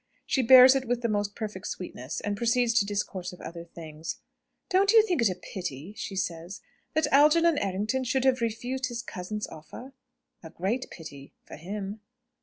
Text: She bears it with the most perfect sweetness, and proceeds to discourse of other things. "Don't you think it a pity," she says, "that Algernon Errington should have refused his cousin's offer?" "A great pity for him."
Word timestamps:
She 0.25 0.41
bears 0.41 0.73
it 0.73 0.85
with 0.87 1.01
the 1.03 1.07
most 1.07 1.35
perfect 1.35 1.67
sweetness, 1.67 2.21
and 2.21 2.35
proceeds 2.35 2.73
to 2.79 2.87
discourse 2.87 3.33
of 3.33 3.41
other 3.41 3.63
things. 3.63 4.15
"Don't 4.67 4.91
you 4.93 5.05
think 5.05 5.21
it 5.21 5.29
a 5.29 5.35
pity," 5.35 5.93
she 5.95 6.15
says, 6.15 6.59
"that 6.95 7.05
Algernon 7.13 7.59
Errington 7.59 8.03
should 8.03 8.25
have 8.25 8.41
refused 8.41 8.87
his 8.87 9.03
cousin's 9.03 9.45
offer?" 9.49 9.93
"A 10.41 10.49
great 10.49 10.87
pity 10.89 11.33
for 11.45 11.55
him." 11.55 11.99